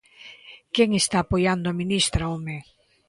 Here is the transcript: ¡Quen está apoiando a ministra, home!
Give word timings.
¡Quen 0.75 0.89
está 1.01 1.17
apoiando 1.21 1.65
a 1.69 1.77
ministra, 1.81 2.29
home! 2.31 2.57